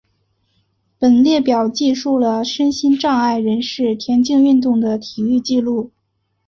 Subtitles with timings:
[0.97, 5.91] 本列表记述了身心障碍人士田径运动的体育纪录。